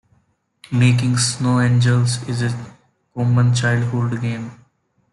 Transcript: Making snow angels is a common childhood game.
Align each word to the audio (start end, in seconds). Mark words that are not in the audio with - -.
Making 0.71 1.15
snow 1.17 1.59
angels 1.59 2.27
is 2.27 2.41
a 2.41 2.73
common 3.13 3.53
childhood 3.53 4.19
game. 4.19 4.49